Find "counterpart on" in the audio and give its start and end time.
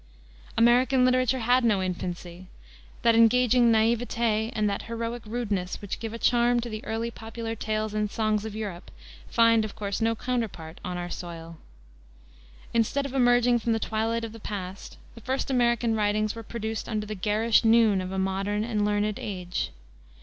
10.15-10.97